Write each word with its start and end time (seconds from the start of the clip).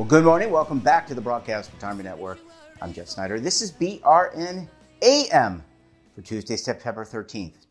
Well, 0.00 0.08
good 0.08 0.24
morning. 0.24 0.50
Welcome 0.50 0.78
back 0.78 1.06
to 1.08 1.14
the 1.14 1.20
Broadcast 1.20 1.70
Retirement 1.74 2.08
Network. 2.08 2.38
I'm 2.80 2.90
Jeff 2.90 3.06
Snyder. 3.08 3.38
This 3.38 3.60
is 3.60 3.70
BRN 3.70 4.66
AM 5.02 5.62
for 6.14 6.22
Tuesday, 6.22 6.56
September 6.56 7.04
13th, 7.04 7.68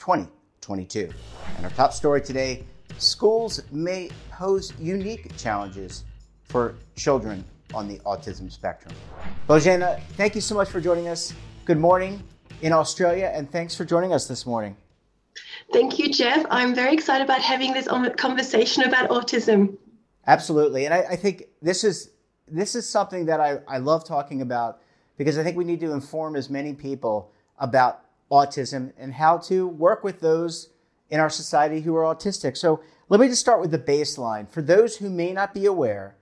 2022. 0.70 1.12
And 1.58 1.66
our 1.66 1.72
top 1.72 1.94
story 1.94 2.22
today 2.22 2.64
schools 2.98 3.62
may 3.72 4.10
pose 4.30 4.74
unique 4.80 5.36
challenges 5.38 6.04
for 6.44 6.76
children 6.96 7.44
on 7.74 7.88
the 7.88 7.98
autism 8.00 8.52
spectrum. 8.52 8.94
Bozena, 9.48 10.00
thank 10.18 10.36
you 10.36 10.42
so 10.42 10.54
much 10.54 10.70
for 10.70 10.80
joining 10.80 11.08
us. 11.08 11.34
Good 11.66 11.80
morning 11.80 12.22
in 12.62 12.72
Australia, 12.72 13.32
and 13.34 13.50
thanks 13.52 13.76
for 13.76 13.86
joining 13.86 14.14
us 14.14 14.28
this 14.28 14.46
morning. 14.46 14.76
Thank 15.72 15.98
you, 15.98 16.12
Jeff. 16.12 16.46
I'm 16.50 16.76
very 16.76 16.94
excited 16.94 17.24
about 17.24 17.42
having 17.42 17.74
this 17.74 17.88
conversation 18.18 18.84
about 18.84 19.10
autism. 19.10 19.78
Absolutely, 20.28 20.86
and 20.86 20.94
I, 20.94 21.00
I 21.12 21.16
think 21.16 21.46
this 21.62 21.84
is 21.84 22.12
this 22.48 22.76
is 22.76 22.88
something 22.88 23.26
that 23.26 23.40
I, 23.40 23.60
I 23.68 23.78
love 23.78 24.04
talking 24.06 24.42
about 24.42 24.82
because 25.18 25.38
I 25.38 25.44
think 25.44 25.56
we 25.56 25.64
need 25.64 25.80
to 25.82 25.92
inform 25.94 26.36
as 26.36 26.50
many 26.50 26.74
people 26.74 27.32
about 27.60 28.09
autism 28.32 28.94
and 28.98 29.14
how 29.14 29.38
to 29.38 29.68
work 29.68 30.04
with 30.04 30.20
those 30.20 30.70
in 31.10 31.20
our 31.20 31.30
society 31.30 31.82
who 31.82 31.96
are 31.96 32.16
autistic. 32.16 32.56
So 32.56 32.82
let 33.10 33.20
me 33.20 33.28
just 33.28 33.42
start 33.42 33.62
with 33.62 33.72
the 33.72 33.80
baseline. 33.80 34.50
For 34.50 34.62
those 34.62 34.98
who 34.98 35.10
may 35.10 35.34
not 35.34 35.54
be 35.54 35.66
aware, 35.66 36.16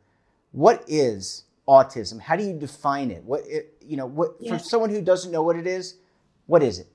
what 0.51 0.83
is 0.87 1.43
autism? 1.67 2.19
How 2.19 2.35
do 2.35 2.43
you 2.43 2.53
define 2.53 3.11
it? 3.11 3.23
What 3.23 3.41
it, 3.45 3.75
you 3.81 3.97
know, 3.97 4.05
what 4.05 4.35
yeah. 4.39 4.57
for 4.57 4.63
someone 4.63 4.89
who 4.89 5.01
doesn't 5.01 5.31
know 5.31 5.43
what 5.43 5.57
it 5.57 5.67
is, 5.67 5.95
what 6.45 6.63
is 6.63 6.79
it? 6.79 6.87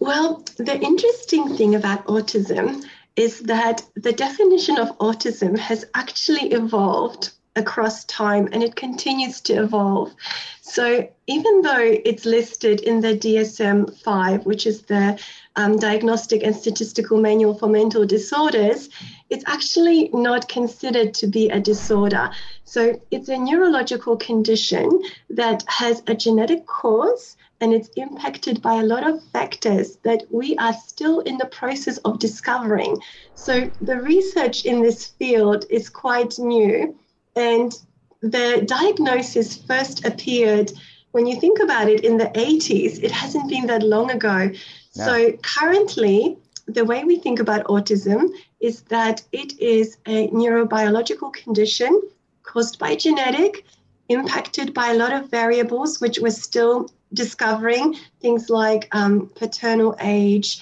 Well, 0.00 0.44
the 0.56 0.78
interesting 0.80 1.56
thing 1.56 1.74
about 1.74 2.06
autism 2.06 2.84
is 3.16 3.40
that 3.40 3.84
the 3.94 4.12
definition 4.12 4.78
of 4.78 4.96
autism 4.98 5.58
has 5.58 5.84
actually 5.94 6.52
evolved 6.52 7.30
across 7.58 8.04
time 8.04 8.48
and 8.52 8.62
it 8.62 8.76
continues 8.76 9.40
to 9.42 9.54
evolve. 9.54 10.14
So, 10.62 11.08
even 11.26 11.62
though 11.62 11.98
it's 12.04 12.26
listed 12.26 12.80
in 12.80 13.00
the 13.00 13.16
DSM 13.16 13.98
5, 14.00 14.44
which 14.44 14.66
is 14.66 14.82
the 14.82 15.18
um, 15.56 15.78
Diagnostic 15.78 16.42
and 16.42 16.54
Statistical 16.54 17.18
Manual 17.18 17.54
for 17.54 17.68
Mental 17.68 18.04
Disorders, 18.04 18.90
it's 19.30 19.44
actually 19.46 20.10
not 20.12 20.48
considered 20.48 21.14
to 21.14 21.26
be 21.26 21.48
a 21.48 21.58
disorder. 21.58 22.30
So, 22.64 23.00
it's 23.10 23.30
a 23.30 23.38
neurological 23.38 24.18
condition 24.18 25.02
that 25.30 25.64
has 25.68 26.02
a 26.06 26.14
genetic 26.14 26.66
cause 26.66 27.36
and 27.60 27.72
it's 27.72 27.88
impacted 27.96 28.62
by 28.62 28.74
a 28.74 28.84
lot 28.84 29.08
of 29.08 29.24
factors 29.32 29.96
that 30.04 30.24
we 30.30 30.54
are 30.58 30.74
still 30.74 31.20
in 31.20 31.38
the 31.38 31.46
process 31.46 31.96
of 31.98 32.18
discovering. 32.18 32.98
So, 33.34 33.70
the 33.80 33.96
research 34.02 34.66
in 34.66 34.82
this 34.82 35.06
field 35.06 35.64
is 35.70 35.88
quite 35.88 36.38
new 36.38 36.94
and 37.36 37.72
the 38.20 38.62
diagnosis 38.66 39.56
first 39.56 40.04
appeared, 40.04 40.72
when 41.12 41.26
you 41.26 41.40
think 41.40 41.60
about 41.60 41.88
it, 41.88 42.04
in 42.04 42.16
the 42.16 42.26
80s. 42.26 43.02
It 43.02 43.10
hasn't 43.10 43.48
been 43.48 43.66
that 43.66 43.82
long 43.82 44.10
ago. 44.10 44.50
No. 44.96 45.04
So 45.04 45.32
currently, 45.42 46.36
the 46.66 46.84
way 46.84 47.04
we 47.04 47.16
think 47.18 47.40
about 47.40 47.64
autism 47.64 48.28
is 48.60 48.82
that 48.82 49.22
it 49.32 49.58
is 49.58 49.96
a 50.06 50.28
neurobiological 50.28 51.32
condition 51.32 52.00
caused 52.42 52.78
by 52.78 52.96
genetic, 52.96 53.64
impacted 54.08 54.74
by 54.74 54.88
a 54.88 54.94
lot 54.94 55.12
of 55.12 55.30
variables, 55.30 56.00
which 56.00 56.18
we're 56.18 56.30
still 56.30 56.90
discovering, 57.12 57.96
things 58.20 58.50
like 58.50 58.88
um, 58.92 59.30
paternal 59.34 59.96
age, 60.00 60.60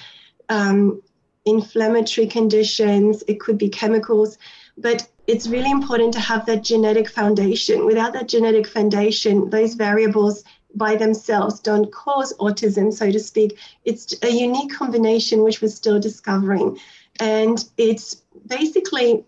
um, 0.49 1.03
inflammatory 1.45 2.27
conditions, 2.27 3.23
it 3.29 3.41
could 3.41 3.57
be 3.57 3.69
chemicals. 3.69 4.39
But 4.77 5.09
it's 5.27 5.49
really 5.49 5.71
important 5.71 6.13
to 6.15 6.21
have 6.21 6.47
that 6.47 6.63
genetic 6.63 7.09
foundation. 7.11 7.85
Without 7.85 8.13
that 8.13 8.29
genetic 8.29 8.67
foundation, 8.67 9.51
those 9.51 9.75
variables 9.75 10.45
by 10.75 10.95
themselves 10.95 11.59
don't 11.61 11.91
cause 11.93 12.33
autism, 12.39 12.93
so 12.93 13.11
to 13.11 13.19
speak. 13.19 13.59
It's 13.85 14.15
a 14.23 14.31
unique 14.31 14.73
combination 14.73 15.43
which 15.43 15.61
we're 15.63 15.69
still 15.69 15.99
discovering. 15.99 16.79
And 17.19 17.65
it's 17.77 18.23
basically 18.47 19.25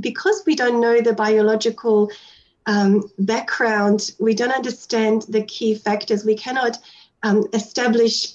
because 0.00 0.42
we 0.46 0.54
don't 0.54 0.80
know 0.80 1.00
the 1.00 1.14
biological 1.14 2.10
um, 2.66 3.10
background, 3.18 4.12
we 4.20 4.34
don't 4.34 4.52
understand 4.52 5.22
the 5.28 5.42
key 5.42 5.74
factors. 5.74 6.24
We 6.24 6.36
cannot 6.36 6.78
um, 7.22 7.46
establish 7.52 8.34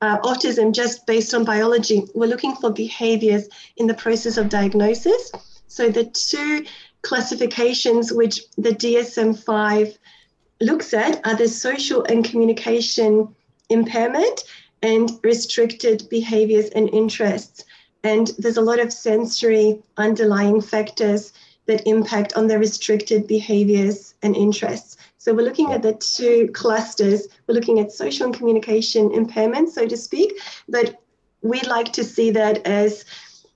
uh, 0.00 0.18
autism 0.20 0.74
just 0.74 1.06
based 1.06 1.34
on 1.34 1.44
biology. 1.44 2.04
We're 2.14 2.26
looking 2.26 2.56
for 2.56 2.70
behaviors 2.70 3.48
in 3.76 3.86
the 3.86 3.94
process 3.94 4.38
of 4.38 4.48
diagnosis. 4.48 5.30
So 5.70 5.88
the 5.88 6.04
two 6.04 6.66
classifications 7.02 8.12
which 8.12 8.42
the 8.58 8.70
DSM 8.70 9.38
5 9.38 9.98
looks 10.60 10.92
at 10.92 11.24
are 11.24 11.36
the 11.36 11.46
social 11.46 12.02
and 12.04 12.24
communication 12.24 13.34
impairment 13.68 14.42
and 14.82 15.12
restricted 15.22 16.08
behaviors 16.10 16.70
and 16.70 16.92
interests. 16.92 17.64
And 18.02 18.32
there's 18.36 18.56
a 18.56 18.62
lot 18.62 18.80
of 18.80 18.92
sensory 18.92 19.80
underlying 19.96 20.60
factors 20.60 21.32
that 21.66 21.86
impact 21.86 22.32
on 22.32 22.48
the 22.48 22.58
restricted 22.58 23.28
behaviors 23.28 24.14
and 24.22 24.34
interests. 24.34 24.96
So 25.18 25.32
we're 25.32 25.44
looking 25.44 25.72
at 25.72 25.82
the 25.82 25.92
two 25.92 26.50
clusters. 26.52 27.28
We're 27.46 27.54
looking 27.54 27.78
at 27.78 27.92
social 27.92 28.26
and 28.26 28.34
communication 28.34 29.12
impairment, 29.12 29.68
so 29.68 29.86
to 29.86 29.96
speak, 29.96 30.40
but 30.68 31.00
we'd 31.42 31.68
like 31.68 31.92
to 31.92 32.02
see 32.02 32.32
that 32.32 32.66
as 32.66 33.04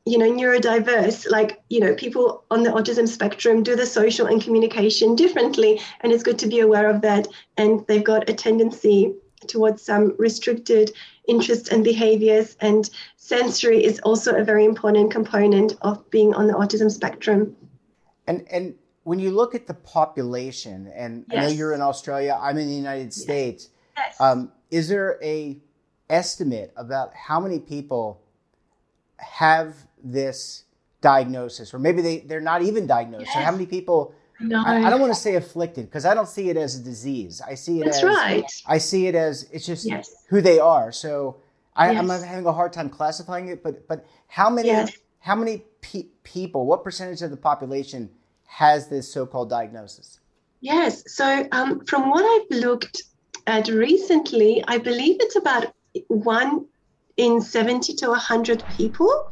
you 0.07 0.19
know 0.19 0.31
neurodiverse 0.31 1.31
like 1.31 1.63
you 1.71 1.81
know 1.81 1.95
people 1.95 2.45
on 2.51 2.63
the 2.63 2.71
autism 2.71 3.09
spectrum 3.09 3.63
do 3.63 3.75
the 3.75 3.87
social 3.87 4.27
and 4.27 4.43
communication 4.43 5.15
differently 5.15 5.81
and 6.01 6.13
it's 6.13 6.23
good 6.23 6.39
to 6.39 6.47
be 6.47 6.61
aware 6.61 6.89
of 6.91 7.01
that 7.01 7.27
and 7.57 7.87
they've 7.87 8.05
got 8.05 8.29
a 8.29 8.35
tendency 8.35 9.15
towards 9.47 9.83
some 9.83 10.15
restricted 10.19 10.91
interests 11.27 11.69
and 11.71 11.85
behaviors 11.85 12.57
and 12.61 12.91
sensory 13.17 13.83
is 13.83 13.99
also 14.01 14.35
a 14.35 14.45
very 14.45 14.65
important 14.65 15.11
component 15.11 15.75
of 15.81 16.09
being 16.11 16.35
on 16.35 16.47
the 16.47 16.53
autism 16.53 16.91
spectrum 16.91 17.57
and 18.27 18.47
and 18.51 18.75
when 19.05 19.19
you 19.19 19.31
look 19.31 19.55
at 19.55 19.67
the 19.67 19.75
population 19.75 20.91
and 20.95 21.25
yes. 21.31 21.39
i 21.39 21.47
know 21.47 21.53
you're 21.53 21.73
in 21.73 21.81
australia 21.81 22.39
i'm 22.43 22.59
in 22.59 22.69
the 22.69 22.75
united 22.75 23.13
states 23.13 23.71
yes. 23.97 24.21
Um, 24.21 24.53
is 24.71 24.89
there 24.89 25.19
a 25.23 25.57
estimate 26.11 26.73
about 26.77 27.15
how 27.15 27.41
many 27.41 27.59
people 27.59 28.21
have 29.19 29.75
this 30.05 30.65
diagnosis, 31.01 31.75
or 31.75 31.79
maybe 31.79 32.03
they, 32.03 32.19
they're 32.21 32.41
not 32.41 32.63
even 32.63 32.87
diagnosed. 32.87 33.27
Yes. 33.27 33.35
So 33.35 33.41
how 33.41 33.53
many 33.53 33.67
people? 33.67 34.15
No. 34.41 34.63
I, 34.65 34.87
I 34.87 34.91
don't 34.91 35.01
want 35.01 35.15
to 35.15 35.19
say 35.19 35.37
afflicted 35.37 35.87
because 35.87 36.05
I 36.05 36.15
don't 36.15 36.29
see 36.29 36.51
it 36.51 36.57
as 36.57 36.79
a 36.79 36.83
disease. 36.83 37.41
I 37.41 37.55
see 37.55 37.81
it 37.81 37.85
That's 37.85 37.99
as 37.99 38.05
right. 38.05 38.45
I 38.67 38.79
see 38.79 39.07
it 39.07 39.15
as 39.15 39.49
it's 39.53 39.67
just 39.67 39.87
yes. 39.87 40.25
who 40.29 40.41
they 40.41 40.59
are. 40.59 40.93
So 40.93 41.37
I, 41.77 41.93
am 41.93 42.09
having 42.09 42.47
a 42.47 42.53
hard 42.53 42.73
time 42.73 42.89
classifying 42.89 43.49
it. 43.49 43.63
But 43.63 43.87
but 43.89 44.07
how 44.29 44.51
many 44.51 44.69
yes. 44.69 44.97
how 45.21 45.35
many 45.35 45.63
pe- 45.81 46.09
people? 46.23 46.67
What 46.67 46.85
percentage 46.85 47.23
of 47.23 47.31
the 47.31 47.37
population 47.37 48.11
has 48.47 48.89
this 48.89 49.11
so-called 49.13 49.51
diagnosis? 49.51 50.21
Yes. 50.61 51.05
So 51.13 51.47
um, 51.53 51.85
from 51.85 52.11
what 52.11 52.25
I've 52.25 52.59
looked 52.59 53.03
at 53.47 53.69
recently, 53.69 54.65
I 54.67 54.79
believe 54.79 55.17
it's 55.21 55.37
about 55.37 55.67
one 56.09 56.67
in 57.17 57.41
70 57.41 57.95
to 57.95 58.09
100 58.09 58.65
people. 58.77 59.31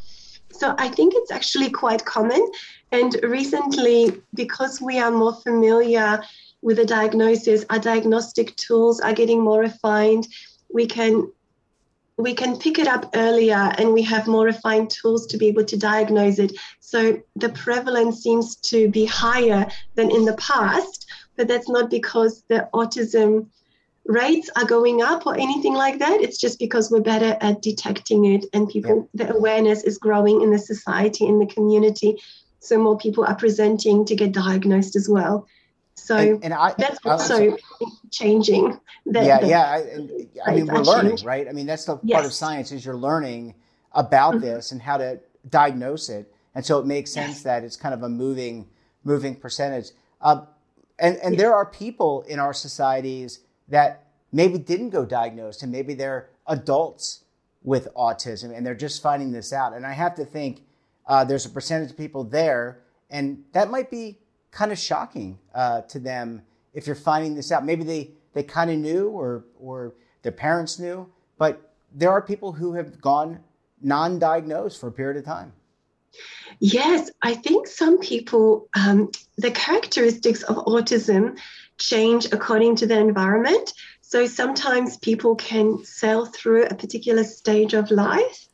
So 0.53 0.75
I 0.79 0.89
think 0.89 1.15
it's 1.17 1.31
actually 1.31 1.71
quite 1.71 2.05
common. 2.05 2.47
And 2.93 3.17
recently, 3.23 4.23
because 4.35 4.81
we 4.81 4.99
are 4.99 5.11
more 5.11 5.35
familiar 5.35 6.23
with 6.61 6.77
the 6.77 6.85
diagnosis, 6.85 7.65
our 7.71 7.79
diagnostic 7.79 8.55
tools 8.57 9.01
are 9.01 9.13
getting 9.13 9.41
more 9.41 9.61
refined. 9.61 10.29
We 10.73 10.87
can 10.87 11.33
we 12.19 12.35
can 12.35 12.59
pick 12.59 12.79
it 12.79 12.87
up 12.87 13.11
earlier 13.15 13.73
and 13.79 13.93
we 13.93 14.03
have 14.03 14.27
more 14.29 14.45
refined 14.45 14.91
tools 14.91 15.27
to 15.27 15.39
be 15.39 15.49
able 15.49 15.65
to 15.65 15.77
diagnose 15.77 16.39
it. 16.39 16.53
So 16.79 17.21
the 17.37 17.49
prevalence 17.49 18.23
seems 18.23 18.57
to 18.57 18.89
be 18.89 19.07
higher 19.07 19.67
than 19.95 20.11
in 20.11 20.25
the 20.25 20.35
past, 20.35 21.11
but 21.37 21.49
that's 21.49 21.71
not 21.71 21.91
because 21.91 22.45
the 22.49 22.69
autism 22.75 23.49
rates 24.07 24.51
are 24.57 24.65
going 24.65 25.03
up 25.03 25.27
or 25.27 25.35
anything 25.35 25.75
like 25.75 25.99
that. 25.99 26.21
It's 26.21 26.39
just 26.39 26.59
because 26.59 26.91
we're 26.91 27.01
better 27.01 27.37
at 27.41 27.63
detecting 27.63 28.25
it 28.25 28.45
and 28.53 28.69
people, 28.69 29.09
yeah. 29.13 29.27
the 29.27 29.35
awareness 29.35 29.85
is 29.85 29.99
growing 29.99 30.43
in 30.43 30.51
the 30.51 30.59
society, 30.59 31.27
in 31.27 31.39
the 31.39 31.47
community. 31.47 32.21
So 32.61 32.79
more 32.79 32.99
people 32.99 33.25
are 33.25 33.35
presenting 33.35 34.05
to 34.07 34.17
get 34.17 34.33
diagnosed 34.33 34.97
as 34.97 35.09
well. 35.09 35.47
So 35.95 36.17
and, 36.17 36.45
and 36.45 36.55
I, 36.55 36.75
that's 36.79 36.99
also 37.05 37.57
changing. 38.11 38.81
The, 39.07 39.25
yeah, 39.25 39.41
the, 39.41 39.49
yeah. 39.49 39.83
I, 40.47 40.51
I 40.51 40.55
mean, 40.55 40.67
we're 40.67 40.81
learning, 40.81 41.19
right? 41.25 41.47
I 41.49 41.53
mean, 41.53 41.67
that's 41.67 41.85
the 41.85 41.99
yes. 42.03 42.17
part 42.17 42.27
of 42.27 42.33
science 42.33 42.73
is 42.73 42.85
you're 42.85 42.97
learning 42.97 43.55
about 43.93 44.35
mm-hmm. 44.35 44.45
this 44.45 44.73
and 44.73 44.83
how 44.83 44.97
to 44.97 45.21
diagnose 45.49 46.09
it, 46.09 46.33
and 46.55 46.65
so 46.65 46.79
it 46.79 46.87
makes 46.87 47.13
sense 47.13 47.35
yes. 47.35 47.43
that 47.43 47.63
it's 47.63 47.77
kind 47.77 47.95
of 47.95 48.03
a 48.03 48.09
moving 48.09 48.69
moving 49.05 49.37
percentage. 49.37 49.91
Um, 50.21 50.47
and 50.99 51.17
and 51.19 51.35
yes. 51.35 51.41
there 51.41 51.55
are 51.55 51.67
people 51.67 52.23
in 52.23 52.39
our 52.39 52.55
societies 52.55 53.41
that 53.69 54.07
maybe 54.33 54.59
didn't 54.59 54.91
go 54.91 55.05
diagnosed, 55.05 55.63
and 55.63 55.71
maybe 55.71 55.95
they're 55.95 56.31
adults 56.47 57.25
with 57.63 57.89
autism, 57.95 58.57
and 58.57 58.67
they're 58.67 58.75
just 58.75 59.03
finding 59.03 59.31
this 59.33 59.53
out. 59.53 59.73
And 59.73 59.87
I 59.87 59.93
have 59.93 60.15
to 60.17 60.25
think 60.25 60.63
uh, 61.07 61.25
there's 61.25 61.47
a 61.47 61.51
percentage 61.51 61.91
of 61.91 61.97
people 61.97 62.25
there, 62.25 62.81
and 63.11 63.45
that 63.53 63.71
might 63.71 63.91
be 63.91 64.19
kind 64.51 64.73
of 64.73 64.79
shocking 64.79 65.39
uh, 65.55 65.83
to 65.83 65.99
them 65.99 66.43
if 66.75 66.87
you're 66.87 66.97
finding 66.97 67.35
this 67.35 67.53
out. 67.53 67.65
Maybe 67.65 67.85
they 67.85 68.11
they 68.33 68.43
kind 68.43 68.71
of 68.71 68.79
knew, 68.79 69.09
or 69.09 69.45
or 69.61 69.95
their 70.23 70.33
parents 70.33 70.79
knew, 70.79 71.09
but 71.39 71.73
there 71.95 72.11
are 72.11 72.23
people 72.23 72.53
who 72.53 72.73
have 72.75 73.01
gone 73.01 73.41
non-diagnosed 73.83 74.81
for 74.81 74.89
a 74.89 74.93
period 74.93 75.17
of 75.19 75.25
time. 75.25 75.53
Yes, 76.61 77.11
I 77.23 77.35
think 77.35 77.67
some 77.67 77.99
people, 77.99 78.69
um, 78.77 79.11
the 79.37 79.51
characteristics 79.51 80.43
of 80.43 80.57
autism 80.57 81.39
change 81.79 82.27
according 82.33 82.77
to 82.77 82.87
the 82.87 82.99
environment. 82.99 83.73
So 84.01 84.27
sometimes 84.27 84.99
people 84.99 85.35
can 85.37 85.85
sail 85.85 86.27
through 86.27 86.65
a 86.65 86.75
particular 86.75 87.25
stage 87.25 87.75
of 87.75 87.91
life. 87.91 88.47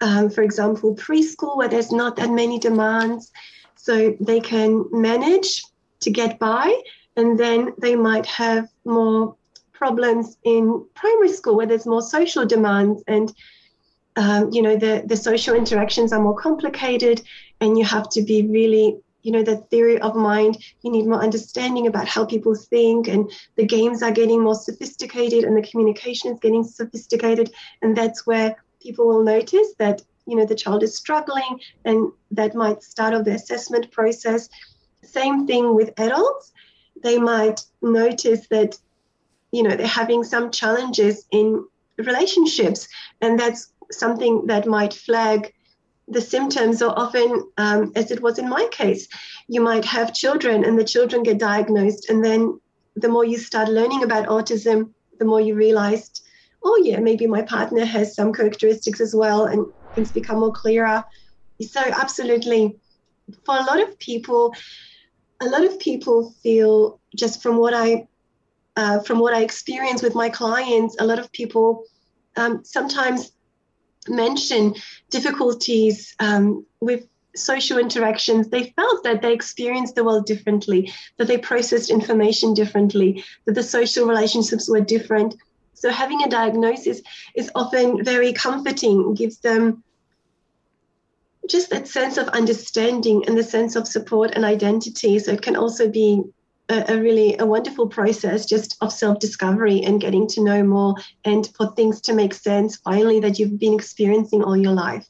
Um, 0.00 0.28
for 0.28 0.42
example, 0.42 0.94
preschool, 0.94 1.56
where 1.56 1.68
there's 1.68 1.90
not 1.90 2.16
that 2.16 2.30
many 2.30 2.58
demands. 2.58 3.32
So 3.76 4.14
they 4.20 4.40
can 4.40 4.84
manage 4.92 5.64
to 6.00 6.10
get 6.10 6.38
by, 6.38 6.82
and 7.16 7.38
then 7.38 7.72
they 7.78 7.96
might 7.96 8.26
have 8.26 8.68
more 8.84 9.36
problems 9.72 10.36
in 10.44 10.86
primary 10.94 11.28
school 11.28 11.56
where 11.56 11.66
there's 11.66 11.86
more 11.86 12.02
social 12.02 12.44
demands 12.44 13.02
and 13.06 13.32
um, 14.16 14.50
you 14.52 14.62
know 14.62 14.76
the, 14.76 15.02
the 15.06 15.16
social 15.16 15.54
interactions 15.54 16.12
are 16.12 16.22
more 16.22 16.36
complicated 16.36 17.22
and 17.60 17.78
you 17.78 17.84
have 17.84 18.08
to 18.10 18.22
be 18.22 18.46
really 18.46 18.98
you 19.22 19.32
know 19.32 19.42
the 19.42 19.56
theory 19.56 19.98
of 20.00 20.14
mind 20.14 20.56
you 20.82 20.90
need 20.90 21.04
more 21.04 21.22
understanding 21.22 21.88
about 21.88 22.06
how 22.06 22.24
people 22.24 22.54
think 22.54 23.08
and 23.08 23.30
the 23.56 23.66
games 23.66 24.02
are 24.02 24.12
getting 24.12 24.40
more 24.40 24.54
sophisticated 24.54 25.42
and 25.42 25.56
the 25.56 25.68
communication 25.68 26.32
is 26.32 26.38
getting 26.38 26.62
sophisticated. 26.62 27.52
And 27.82 27.96
that's 27.96 28.24
where 28.24 28.54
people 28.80 29.08
will 29.08 29.24
notice 29.24 29.74
that 29.78 30.02
you 30.26 30.36
know 30.36 30.46
the 30.46 30.54
child 30.54 30.82
is 30.82 30.96
struggling 30.96 31.60
and 31.84 32.12
that 32.30 32.54
might 32.54 32.82
start 32.82 33.14
off 33.14 33.24
the 33.24 33.34
assessment 33.34 33.90
process. 33.90 34.48
Same 35.02 35.46
thing 35.46 35.74
with 35.74 35.98
adults. 35.98 36.52
They 37.02 37.18
might 37.18 37.62
notice 37.82 38.46
that 38.48 38.78
you 39.50 39.62
know 39.64 39.74
they're 39.76 39.86
having 39.86 40.22
some 40.22 40.50
challenges 40.50 41.26
in 41.32 41.64
relationships 41.98 42.86
and 43.22 43.40
that's 43.40 43.72
something 43.90 44.46
that 44.46 44.66
might 44.66 44.94
flag 44.94 45.52
the 46.08 46.20
symptoms 46.20 46.82
or 46.82 46.96
often 46.98 47.50
um, 47.56 47.92
as 47.96 48.10
it 48.10 48.22
was 48.22 48.38
in 48.38 48.48
my 48.48 48.68
case. 48.70 49.08
You 49.48 49.60
might 49.60 49.84
have 49.84 50.14
children 50.14 50.64
and 50.64 50.78
the 50.78 50.84
children 50.84 51.22
get 51.22 51.38
diagnosed 51.38 52.08
and 52.08 52.24
then 52.24 52.60
the 52.94 53.08
more 53.08 53.24
you 53.24 53.38
start 53.38 53.68
learning 53.68 54.02
about 54.02 54.26
autism 54.26 54.92
the 55.18 55.24
more 55.24 55.40
you 55.40 55.54
realized 55.54 56.22
oh 56.64 56.80
yeah 56.82 56.98
maybe 56.98 57.26
my 57.26 57.42
partner 57.42 57.84
has 57.84 58.14
some 58.14 58.32
characteristics 58.32 59.00
as 59.00 59.14
well 59.14 59.46
and 59.46 59.66
things 59.94 60.12
become 60.12 60.40
more 60.40 60.52
clearer. 60.52 61.04
So 61.60 61.80
absolutely. 61.80 62.78
For 63.44 63.56
a 63.56 63.64
lot 63.64 63.82
of 63.82 63.98
people 63.98 64.54
a 65.40 65.46
lot 65.46 65.64
of 65.64 65.78
people 65.78 66.32
feel 66.42 67.00
just 67.14 67.42
from 67.42 67.56
what 67.58 67.74
i 67.74 68.06
uh, 68.76 69.00
from 69.00 69.18
what 69.18 69.34
i 69.34 69.42
experience 69.42 70.02
with 70.02 70.14
my 70.14 70.28
clients 70.28 70.96
a 70.98 71.04
lot 71.04 71.18
of 71.18 71.30
people 71.32 71.84
um, 72.36 72.62
sometimes 72.64 73.32
mention 74.08 74.74
difficulties 75.10 76.14
um, 76.18 76.64
with 76.80 77.06
social 77.34 77.78
interactions, 77.78 78.48
they 78.48 78.72
felt 78.76 79.04
that 79.04 79.22
they 79.22 79.32
experienced 79.32 79.94
the 79.94 80.04
world 80.04 80.26
differently, 80.26 80.92
that 81.18 81.28
they 81.28 81.38
processed 81.38 81.90
information 81.90 82.54
differently, 82.54 83.24
that 83.44 83.54
the 83.54 83.62
social 83.62 84.06
relationships 84.06 84.68
were 84.68 84.80
different. 84.80 85.34
So 85.74 85.90
having 85.90 86.22
a 86.22 86.30
diagnosis 86.30 87.02
is 87.34 87.50
often 87.54 88.02
very 88.04 88.32
comforting, 88.32 89.14
gives 89.14 89.38
them 89.38 89.84
just 91.48 91.70
that 91.70 91.86
sense 91.86 92.16
of 92.16 92.28
understanding 92.28 93.24
and 93.26 93.36
the 93.36 93.44
sense 93.44 93.76
of 93.76 93.86
support 93.86 94.32
and 94.34 94.44
identity. 94.44 95.18
So 95.18 95.32
it 95.32 95.42
can 95.42 95.56
also 95.56 95.88
be 95.88 96.22
a, 96.68 96.94
a, 96.94 97.00
really 97.00 97.36
a 97.38 97.46
wonderful 97.46 97.86
process 97.86 98.46
just 98.46 98.76
of 98.80 98.92
self-discovery 98.92 99.82
and 99.82 100.00
getting 100.00 100.26
to 100.26 100.42
know 100.42 100.62
more 100.62 100.94
and 101.24 101.48
for 101.56 101.72
things 101.72 102.00
to 102.02 102.12
make 102.12 102.34
sense 102.34 102.76
finally 102.76 103.20
that 103.20 103.38
you've 103.38 103.58
been 103.58 103.74
experiencing 103.74 104.42
all 104.42 104.56
your 104.56 104.72
life 104.72 105.06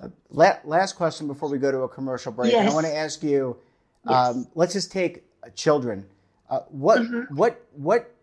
uh, 0.00 0.08
last 0.30 0.94
question 0.94 1.26
before 1.26 1.48
we 1.48 1.58
go 1.58 1.70
to 1.70 1.80
a 1.80 1.88
commercial 1.88 2.32
break 2.32 2.52
yes. 2.52 2.70
i 2.70 2.74
want 2.74 2.86
to 2.86 2.94
ask 2.94 3.22
you 3.22 3.56
yes. 4.08 4.14
um, 4.14 4.46
let's 4.54 4.72
just 4.72 4.92
take 4.92 5.24
uh, 5.42 5.48
children 5.50 6.06
uh, 6.50 6.60
what 6.68 7.00
mm-hmm. 7.00 7.34
what 7.34 7.66
what 7.72 8.14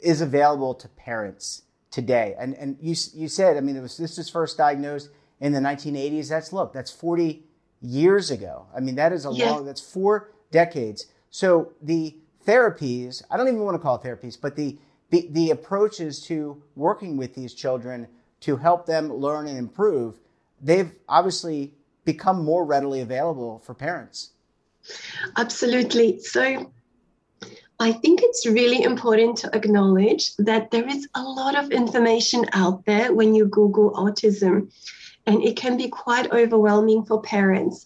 is 0.00 0.20
available 0.20 0.74
to 0.74 0.88
parents 0.88 1.62
today 1.90 2.34
and 2.38 2.54
and 2.54 2.76
you 2.80 2.94
you 3.14 3.28
said 3.28 3.56
i 3.56 3.60
mean 3.60 3.76
it 3.76 3.80
was 3.80 3.96
this 3.96 4.18
was 4.18 4.28
first 4.28 4.58
diagnosed 4.58 5.08
in 5.40 5.52
the 5.52 5.60
1980s 5.60 6.28
that's 6.28 6.52
look 6.52 6.72
that's 6.72 6.90
40 6.90 7.44
years 7.80 8.30
ago 8.30 8.66
i 8.76 8.80
mean 8.80 8.96
that 8.96 9.12
is 9.12 9.24
a 9.24 9.32
yes. 9.32 9.50
long 9.50 9.64
that's 9.64 9.80
four 9.80 10.32
decades 10.50 11.06
so 11.36 11.74
the 11.82 12.16
therapies, 12.46 13.22
I 13.30 13.36
don't 13.36 13.48
even 13.48 13.60
want 13.60 13.74
to 13.74 13.78
call 13.78 13.96
it 13.96 14.02
therapies, 14.02 14.40
but 14.40 14.56
the, 14.56 14.78
the, 15.10 15.28
the 15.32 15.50
approaches 15.50 16.22
to 16.28 16.62
working 16.76 17.18
with 17.18 17.34
these 17.34 17.52
children 17.52 18.08
to 18.40 18.56
help 18.56 18.86
them 18.86 19.12
learn 19.12 19.46
and 19.46 19.58
improve, 19.58 20.18
they've 20.62 20.90
obviously 21.10 21.74
become 22.06 22.42
more 22.42 22.64
readily 22.64 23.02
available 23.02 23.58
for 23.66 23.74
parents. 23.74 24.30
Absolutely. 25.36 26.20
So 26.20 26.72
I 27.80 27.92
think 27.92 28.20
it's 28.22 28.46
really 28.46 28.82
important 28.82 29.36
to 29.40 29.54
acknowledge 29.54 30.34
that 30.36 30.70
there 30.70 30.88
is 30.88 31.06
a 31.14 31.22
lot 31.22 31.54
of 31.54 31.70
information 31.70 32.46
out 32.54 32.86
there 32.86 33.12
when 33.12 33.34
you 33.34 33.44
Google 33.44 33.90
autism, 33.90 34.72
and 35.26 35.42
it 35.42 35.58
can 35.58 35.76
be 35.76 35.88
quite 35.88 36.32
overwhelming 36.32 37.04
for 37.04 37.20
parents. 37.20 37.84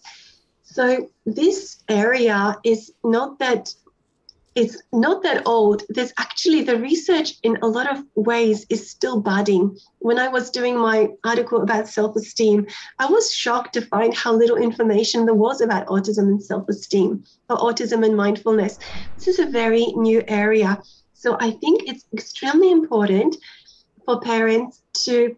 So 0.71 1.09
this 1.25 1.83
area 1.89 2.55
is 2.63 2.93
not 3.03 3.39
that 3.39 3.73
it's 4.55 4.81
not 4.91 5.23
that 5.23 5.43
old. 5.45 5.83
There's 5.89 6.13
actually 6.17 6.63
the 6.63 6.77
research 6.77 7.35
in 7.43 7.57
a 7.61 7.67
lot 7.67 7.89
of 7.89 8.03
ways 8.15 8.65
is 8.69 8.89
still 8.89 9.21
budding. 9.21 9.77
When 9.99 10.19
I 10.19 10.27
was 10.27 10.49
doing 10.49 10.77
my 10.77 11.09
article 11.25 11.61
about 11.61 11.87
self 11.89 12.15
esteem, 12.15 12.67
I 12.99 13.05
was 13.05 13.33
shocked 13.33 13.73
to 13.73 13.81
find 13.81 14.13
how 14.13 14.33
little 14.33 14.57
information 14.57 15.25
there 15.25 15.35
was 15.35 15.59
about 15.61 15.87
autism 15.87 16.27
and 16.29 16.43
self 16.43 16.67
esteem 16.69 17.23
or 17.49 17.57
autism 17.57 18.05
and 18.05 18.15
mindfulness. 18.15 18.77
This 19.17 19.27
is 19.27 19.39
a 19.39 19.51
very 19.51 19.85
new 19.95 20.23
area. 20.27 20.81
So 21.13 21.37
I 21.39 21.51
think 21.51 21.83
it's 21.85 22.05
extremely 22.13 22.71
important 22.71 23.35
for 24.05 24.21
parents 24.21 24.81
to 25.05 25.35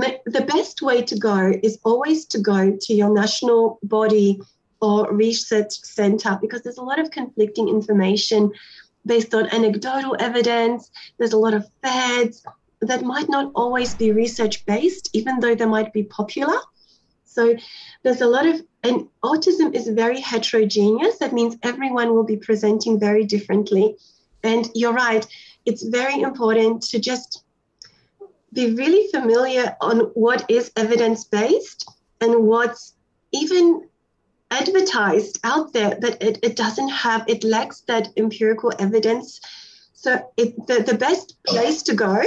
the 0.00 0.46
best 0.48 0.80
way 0.80 1.02
to 1.02 1.18
go 1.18 1.52
is 1.62 1.78
always 1.84 2.24
to 2.26 2.38
go 2.38 2.76
to 2.80 2.94
your 2.94 3.12
national 3.12 3.78
body 3.82 4.40
or 4.80 5.12
research 5.12 5.72
center 5.72 6.38
because 6.40 6.62
there's 6.62 6.78
a 6.78 6.82
lot 6.82 6.98
of 6.98 7.10
conflicting 7.10 7.68
information 7.68 8.52
based 9.04 9.34
on 9.34 9.46
anecdotal 9.48 10.16
evidence. 10.18 10.90
There's 11.18 11.32
a 11.32 11.38
lot 11.38 11.54
of 11.54 11.68
fads 11.82 12.44
that 12.80 13.02
might 13.02 13.28
not 13.28 13.52
always 13.54 13.94
be 13.94 14.12
research 14.12 14.64
based, 14.66 15.10
even 15.12 15.40
though 15.40 15.54
they 15.54 15.66
might 15.66 15.92
be 15.92 16.04
popular. 16.04 16.58
So 17.24 17.54
there's 18.02 18.20
a 18.20 18.26
lot 18.26 18.46
of, 18.46 18.60
and 18.82 19.08
autism 19.22 19.74
is 19.74 19.88
very 19.88 20.20
heterogeneous. 20.20 21.18
That 21.18 21.32
means 21.32 21.56
everyone 21.62 22.14
will 22.14 22.24
be 22.24 22.36
presenting 22.36 22.98
very 22.98 23.24
differently. 23.24 23.96
And 24.42 24.68
you're 24.74 24.92
right, 24.92 25.26
it's 25.64 25.84
very 25.84 26.20
important 26.20 26.82
to 26.82 26.98
just 26.98 27.41
be 28.52 28.74
really 28.74 29.08
familiar 29.10 29.76
on 29.80 30.00
what 30.14 30.44
is 30.50 30.70
evidence 30.76 31.24
based 31.24 31.88
and 32.20 32.46
what's 32.46 32.94
even 33.32 33.88
advertised 34.50 35.38
out 35.44 35.72
there 35.72 35.96
but 36.00 36.22
it, 36.22 36.38
it 36.42 36.56
doesn't 36.56 36.88
have 36.88 37.24
it 37.26 37.42
lacks 37.42 37.80
that 37.82 38.08
empirical 38.16 38.72
evidence. 38.78 39.40
So 39.94 40.30
it, 40.36 40.66
the, 40.66 40.82
the 40.82 40.94
best 40.94 41.36
place 41.46 41.82
to 41.84 41.94
go 41.94 42.22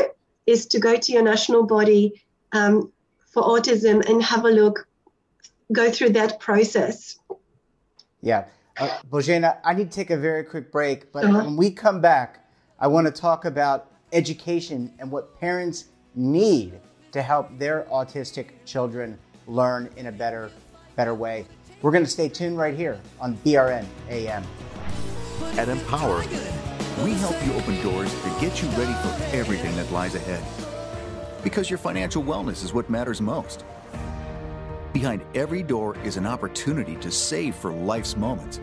is 0.48 0.66
to 0.68 0.80
go 0.80 0.98
to 0.98 1.12
your 1.12 1.22
national 1.22 1.66
body 1.66 2.24
um, 2.52 2.92
for 3.32 3.44
autism 3.44 4.08
and 4.10 4.24
have 4.24 4.46
a 4.46 4.50
look 4.50 4.88
go 5.72 5.92
through 5.92 6.10
that 6.10 6.40
process. 6.40 7.18
Yeah. 8.22 8.46
Uh, 8.78 8.90
Bozena, 9.10 9.58
I 9.64 9.74
need 9.74 9.92
to 9.92 9.96
take 9.96 10.10
a 10.10 10.18
very 10.18 10.44
quick 10.44 10.72
break, 10.72 11.12
but 11.12 11.26
uh-huh. 11.26 11.44
when 11.46 11.58
we 11.58 11.72
come 11.72 12.02
back, 12.02 12.46
I 12.80 12.88
want 12.88 13.08
to 13.08 13.12
talk 13.12 13.46
about 13.46 13.92
education 14.12 14.94
and 15.00 15.12
what 15.12 15.40
parents 15.40 15.86
need 16.16 16.80
to 17.12 17.22
help 17.22 17.58
their 17.58 17.86
autistic 17.92 18.48
children 18.66 19.18
learn 19.48 19.90
in 19.96 20.08
a 20.08 20.12
better, 20.12 20.52
better 20.96 21.14
way. 21.14 21.46
We're 21.82 21.92
going 21.92 22.04
to 22.04 22.10
stay 22.10 22.30
tuned 22.30 22.58
right 22.58 22.76
here 22.76 23.00
on 23.20 23.36
BRN 23.38 23.86
AM. 24.10 24.44
At 25.58 25.70
Empower, 25.70 26.20
we 27.04 27.14
help 27.14 27.46
you 27.46 27.54
open 27.54 27.82
doors 27.84 28.14
to 28.14 28.30
get 28.42 28.62
you 28.62 28.70
ready 28.70 28.94
for 28.94 29.36
everything 29.36 29.76
that 29.76 29.92
lies 29.92 30.16
ahead. 30.16 30.44
Because 31.44 31.70
your 31.70 31.78
financial 31.78 32.24
wellness 32.24 32.64
is 32.64 32.74
what 32.74 32.90
matters 32.90 33.22
most. 33.22 33.66
Behind 34.94 35.22
every 35.36 35.62
door 35.62 35.98
is 36.04 36.16
an 36.16 36.26
opportunity 36.26 36.96
to 36.96 37.12
save 37.12 37.54
for 37.56 37.72
life's 37.72 38.16
moments. 38.16 38.62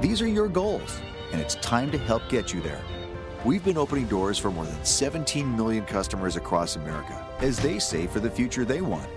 These 0.00 0.22
are 0.22 0.28
your 0.28 0.48
goals, 0.48 1.00
and 1.32 1.40
it's 1.40 1.56
time 1.56 1.90
to 1.90 1.98
help 1.98 2.22
get 2.28 2.54
you 2.54 2.60
there. 2.60 2.80
We've 3.44 3.64
been 3.64 3.76
opening 3.76 4.06
doors 4.06 4.38
for 4.38 4.50
more 4.50 4.64
than 4.64 4.84
17 4.84 5.56
million 5.56 5.84
customers 5.84 6.36
across 6.36 6.76
America 6.76 7.24
as 7.40 7.58
they 7.58 7.78
save 7.78 8.10
for 8.10 8.18
the 8.18 8.30
future 8.30 8.64
they 8.64 8.80
want. 8.80 9.08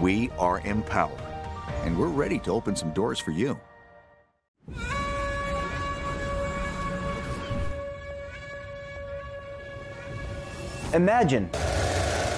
We 0.00 0.30
are 0.38 0.60
Empower, 0.64 1.16
and 1.84 1.96
we're 1.96 2.08
ready 2.08 2.38
to 2.40 2.50
open 2.50 2.74
some 2.74 2.92
doors 2.92 3.20
for 3.20 3.30
you. 3.30 3.60
Imagine 10.94 11.48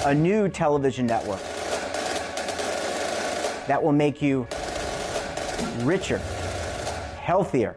a 0.05 0.15
new 0.15 0.49
television 0.49 1.07
network 1.07 1.41
that 3.67 3.83
will 3.83 3.93
make 3.93 4.21
you 4.21 4.47
richer, 5.79 6.19
healthier, 7.23 7.77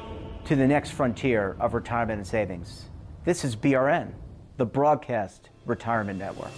to 0.51 0.57
the 0.57 0.67
next 0.67 0.89
frontier 0.89 1.55
of 1.61 1.73
retirement 1.73 2.17
and 2.17 2.27
savings. 2.27 2.89
This 3.23 3.45
is 3.45 3.55
BRN, 3.55 4.11
the 4.57 4.65
Broadcast 4.65 5.49
Retirement 5.65 6.19
Network. 6.19 6.51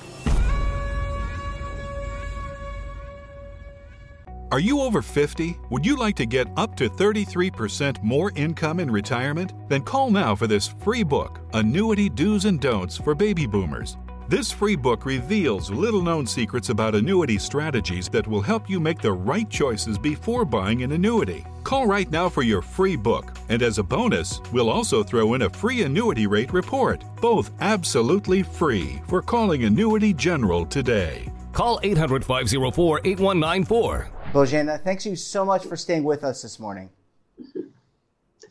Are 4.51 4.59
you 4.59 4.81
over 4.81 5.03
50? 5.03 5.55
Would 5.69 5.85
you 5.85 5.95
like 5.95 6.15
to 6.15 6.25
get 6.25 6.47
up 6.57 6.75
to 6.77 6.89
33% 6.89 8.01
more 8.01 8.31
income 8.35 8.79
in 8.79 8.89
retirement? 8.89 9.53
Then 9.69 9.83
call 9.83 10.09
now 10.09 10.35
for 10.35 10.47
this 10.47 10.67
free 10.67 11.03
book, 11.03 11.41
Annuity 11.53 12.09
Do's 12.09 12.45
and 12.45 12.59
Don'ts 12.59 12.97
for 12.97 13.13
Baby 13.13 13.45
Boomers. 13.45 13.97
This 14.29 14.53
free 14.53 14.77
book 14.77 15.05
reveals 15.05 15.69
little 15.69 16.01
known 16.01 16.25
secrets 16.25 16.69
about 16.69 16.95
annuity 16.95 17.37
strategies 17.37 18.07
that 18.09 18.25
will 18.25 18.41
help 18.41 18.69
you 18.69 18.79
make 18.79 19.01
the 19.01 19.11
right 19.11 19.49
choices 19.49 19.97
before 19.97 20.45
buying 20.45 20.81
an 20.81 20.93
annuity. 20.93 21.45
Call 21.65 21.87
right 21.87 22.09
now 22.09 22.29
for 22.29 22.41
your 22.41 22.61
free 22.61 22.95
book, 22.95 23.35
and 23.49 23.61
as 23.61 23.79
a 23.79 23.83
bonus, 23.83 24.39
we'll 24.53 24.69
also 24.69 25.03
throw 25.03 25.33
in 25.33 25.41
a 25.41 25.49
free 25.49 25.81
annuity 25.81 26.25
rate 26.25 26.53
report, 26.53 27.03
both 27.19 27.51
absolutely 27.59 28.43
free 28.43 29.01
for 29.09 29.21
calling 29.21 29.65
Annuity 29.65 30.13
General 30.13 30.65
today. 30.65 31.29
Call 31.51 31.81
800 31.83 32.23
504 32.23 33.01
8194. 33.03 34.09
Bozena, 34.31 34.81
thanks 34.81 35.05
you 35.05 35.17
so 35.17 35.43
much 35.43 35.65
for 35.65 35.75
staying 35.75 36.05
with 36.05 36.23
us 36.23 36.41
this 36.41 36.61
morning. 36.61 36.89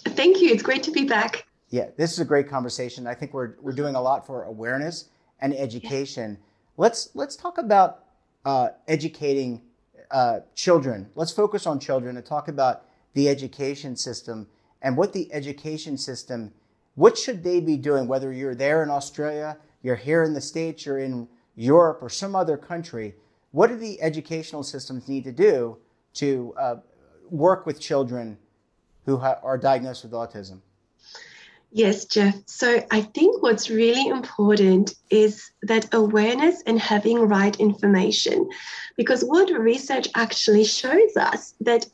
Thank 0.04 0.42
you. 0.42 0.50
It's 0.50 0.62
great 0.62 0.82
to 0.82 0.90
be 0.90 1.06
back. 1.06 1.46
Yeah, 1.70 1.86
this 1.96 2.12
is 2.12 2.18
a 2.18 2.26
great 2.26 2.46
conversation. 2.46 3.06
I 3.06 3.14
think 3.14 3.32
we're, 3.32 3.54
we're 3.62 3.72
doing 3.72 3.94
a 3.94 4.00
lot 4.02 4.26
for 4.26 4.42
awareness 4.42 5.08
and 5.42 5.52
education. 5.54 6.38
Let's 6.78 7.10
let's 7.14 7.36
talk 7.36 7.58
about 7.58 8.04
uh, 8.46 8.68
educating 8.88 9.60
uh, 10.10 10.40
children. 10.54 11.10
Let's 11.14 11.32
focus 11.32 11.66
on 11.66 11.78
children 11.80 12.16
and 12.16 12.24
talk 12.24 12.48
about 12.48 12.84
the 13.12 13.28
education 13.28 13.96
system 13.96 14.46
and 14.80 14.96
what 14.96 15.12
the 15.12 15.30
education 15.34 15.98
system. 15.98 16.52
What 16.94 17.18
should 17.18 17.42
they 17.42 17.60
be 17.60 17.76
doing? 17.76 18.06
Whether 18.06 18.32
you're 18.32 18.54
there 18.54 18.82
in 18.82 18.90
Australia, 18.90 19.58
you're 19.82 19.96
here 19.96 20.22
in 20.22 20.32
the 20.32 20.40
states, 20.40 20.86
you're 20.86 20.98
in 20.98 21.28
Europe 21.56 21.98
or 22.00 22.08
some 22.08 22.34
other 22.34 22.56
country. 22.56 23.14
What 23.50 23.66
do 23.68 23.76
the 23.76 24.00
educational 24.00 24.62
systems 24.62 25.08
need 25.08 25.24
to 25.24 25.32
do 25.32 25.78
to 26.14 26.54
uh, 26.58 26.76
work 27.30 27.66
with 27.66 27.80
children 27.80 28.38
who 29.04 29.18
ha- 29.18 29.40
are 29.42 29.58
diagnosed 29.58 30.04
with 30.04 30.12
autism? 30.12 30.60
Yes, 31.74 32.04
Jeff. 32.04 32.34
So 32.44 32.84
I 32.90 33.00
think 33.00 33.42
what's 33.42 33.70
really 33.70 34.06
important 34.06 34.94
is 35.08 35.50
that 35.62 35.88
awareness 35.94 36.62
and 36.66 36.78
having 36.78 37.18
right 37.20 37.58
information. 37.58 38.50
Because 38.98 39.22
what 39.22 39.50
research 39.50 40.08
actually 40.14 40.64
shows 40.64 41.16
us 41.16 41.54
that 41.60 41.86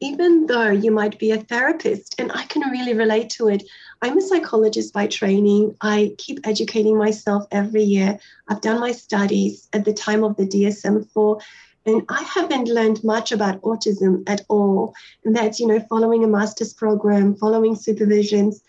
even 0.00 0.46
though 0.46 0.70
you 0.70 0.92
might 0.92 1.18
be 1.18 1.32
a 1.32 1.38
therapist, 1.38 2.14
and 2.20 2.30
I 2.32 2.44
can 2.44 2.62
really 2.70 2.94
relate 2.94 3.28
to 3.30 3.48
it, 3.48 3.64
I'm 4.02 4.18
a 4.18 4.22
psychologist 4.22 4.92
by 4.92 5.08
training. 5.08 5.76
I 5.80 6.14
keep 6.16 6.46
educating 6.46 6.96
myself 6.96 7.44
every 7.50 7.82
year. 7.82 8.20
I've 8.46 8.60
done 8.60 8.78
my 8.78 8.92
studies 8.92 9.68
at 9.72 9.84
the 9.84 9.92
time 9.94 10.22
of 10.22 10.36
the 10.36 10.46
DSM 10.46 11.10
4 11.10 11.40
and 11.86 12.02
I 12.08 12.22
haven't 12.22 12.68
learned 12.68 13.04
much 13.04 13.30
about 13.32 13.60
autism 13.60 14.22
at 14.28 14.42
all. 14.48 14.94
And 15.24 15.36
that's, 15.36 15.60
you 15.60 15.66
know, 15.66 15.80
following 15.80 16.24
a 16.24 16.28
master's 16.28 16.72
program, 16.72 17.34
following 17.34 17.74
supervisions 17.74 18.60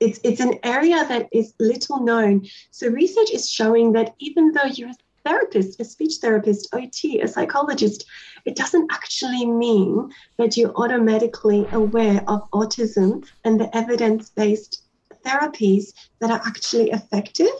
it's 0.00 0.20
it's 0.24 0.40
an 0.40 0.58
area 0.62 1.04
that 1.08 1.28
is 1.32 1.54
little 1.58 2.00
known. 2.00 2.46
So 2.70 2.88
research 2.88 3.30
is 3.32 3.50
showing 3.50 3.92
that 3.92 4.14
even 4.20 4.52
though 4.52 4.66
you're 4.66 4.90
a 4.90 4.94
therapist, 5.24 5.80
a 5.80 5.84
speech 5.84 6.14
therapist, 6.20 6.68
OT, 6.72 7.20
a 7.20 7.28
psychologist, 7.28 8.04
it 8.44 8.56
doesn't 8.56 8.90
actually 8.92 9.44
mean 9.44 10.10
that 10.38 10.56
you're 10.56 10.74
automatically 10.76 11.68
aware 11.72 12.22
of 12.28 12.48
autism 12.52 13.24
and 13.44 13.60
the 13.60 13.74
evidence-based 13.76 14.82
therapies 15.24 15.92
that 16.20 16.30
are 16.30 16.40
actually 16.46 16.90
effective. 16.90 17.56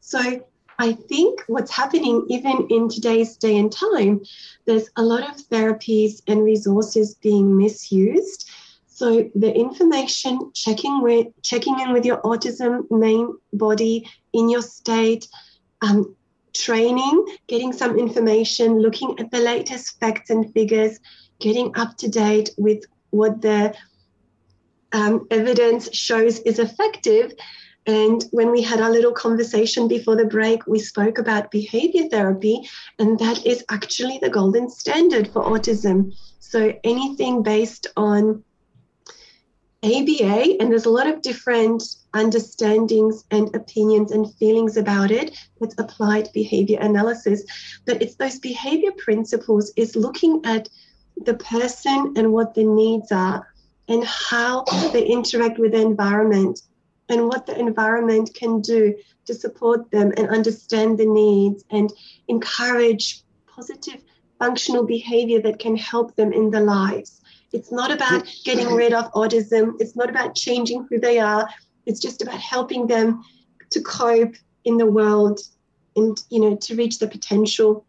So 0.00 0.42
I 0.78 0.92
think 0.92 1.44
what's 1.46 1.70
happening, 1.70 2.26
even 2.28 2.66
in 2.70 2.88
today's 2.88 3.36
day 3.36 3.56
and 3.56 3.70
time, 3.70 4.22
there's 4.66 4.88
a 4.96 5.02
lot 5.02 5.22
of 5.28 5.36
therapies 5.48 6.22
and 6.26 6.42
resources 6.42 7.14
being 7.22 7.56
misused. 7.56 8.50
So 8.94 9.30
the 9.34 9.52
information, 9.54 10.52
checking 10.52 11.00
with 11.00 11.28
checking 11.42 11.80
in 11.80 11.92
with 11.94 12.04
your 12.04 12.20
autism 12.22 12.90
main 12.90 13.34
body 13.54 14.06
in 14.34 14.50
your 14.50 14.60
state, 14.60 15.26
um, 15.80 16.14
training, 16.52 17.24
getting 17.46 17.72
some 17.72 17.98
information, 17.98 18.80
looking 18.80 19.18
at 19.18 19.30
the 19.30 19.38
latest 19.38 19.98
facts 19.98 20.28
and 20.28 20.52
figures, 20.52 21.00
getting 21.40 21.74
up 21.74 21.96
to 21.98 22.08
date 22.08 22.50
with 22.58 22.84
what 23.10 23.40
the 23.40 23.74
um, 24.92 25.26
evidence 25.30 25.88
shows 25.96 26.40
is 26.40 26.58
effective. 26.58 27.32
And 27.86 28.22
when 28.30 28.52
we 28.52 28.60
had 28.60 28.80
our 28.80 28.90
little 28.90 29.12
conversation 29.12 29.88
before 29.88 30.16
the 30.16 30.26
break, 30.26 30.66
we 30.66 30.78
spoke 30.78 31.16
about 31.18 31.50
behavior 31.50 32.08
therapy, 32.10 32.68
and 32.98 33.18
that 33.18 33.46
is 33.46 33.64
actually 33.70 34.18
the 34.20 34.30
golden 34.30 34.68
standard 34.68 35.28
for 35.32 35.42
autism. 35.42 36.14
So 36.38 36.74
anything 36.84 37.42
based 37.42 37.86
on 37.96 38.44
ABA, 39.84 40.60
and 40.60 40.70
there's 40.70 40.86
a 40.86 40.90
lot 40.90 41.08
of 41.08 41.22
different 41.22 41.82
understandings 42.14 43.24
and 43.32 43.54
opinions 43.54 44.12
and 44.12 44.32
feelings 44.34 44.76
about 44.76 45.10
it. 45.10 45.36
It's 45.60 45.74
applied 45.78 46.28
behavior 46.32 46.78
analysis, 46.80 47.42
but 47.84 48.00
it's 48.00 48.14
those 48.14 48.38
behavior 48.38 48.92
principles 48.96 49.72
is 49.76 49.96
looking 49.96 50.40
at 50.44 50.68
the 51.16 51.34
person 51.34 52.14
and 52.16 52.32
what 52.32 52.54
the 52.54 52.64
needs 52.64 53.10
are 53.10 53.48
and 53.88 54.04
how 54.04 54.64
they 54.92 55.04
interact 55.04 55.58
with 55.58 55.72
the 55.72 55.80
environment 55.80 56.60
and 57.08 57.26
what 57.26 57.46
the 57.46 57.58
environment 57.58 58.32
can 58.34 58.60
do 58.60 58.94
to 59.26 59.34
support 59.34 59.90
them 59.90 60.12
and 60.16 60.28
understand 60.28 60.96
the 60.96 61.06
needs 61.06 61.64
and 61.70 61.92
encourage 62.28 63.22
positive 63.46 64.00
functional 64.38 64.84
behavior 64.84 65.40
that 65.40 65.58
can 65.58 65.76
help 65.76 66.14
them 66.14 66.32
in 66.32 66.50
their 66.50 66.62
lives. 66.62 67.21
It's 67.52 67.70
not 67.70 67.90
about 67.90 68.26
getting 68.44 68.72
rid 68.74 68.92
of 68.92 69.12
autism, 69.12 69.74
it's 69.78 69.96
not 69.96 70.08
about 70.08 70.34
changing 70.34 70.86
who 70.88 70.98
they 70.98 71.18
are, 71.18 71.48
it's 71.86 72.00
just 72.00 72.22
about 72.22 72.40
helping 72.40 72.86
them 72.86 73.22
to 73.70 73.80
cope 73.80 74.34
in 74.64 74.76
the 74.76 74.86
world 74.86 75.40
and 75.96 76.18
you 76.30 76.40
know 76.40 76.56
to 76.56 76.74
reach 76.76 76.98
the 76.98 77.06
potential. 77.06 77.84